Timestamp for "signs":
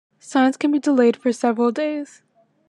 0.17-0.57